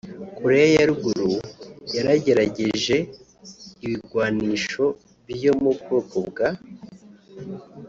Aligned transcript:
Korea 0.37 0.67
ya 0.75 0.85
Ruguru 0.89 1.29
yaragerageje 1.95 2.97
ibigwanisho 3.85 4.83
vyo 5.27 5.51
mu 5.61 5.71
bwoko 5.77 6.17
bwa 6.29 6.49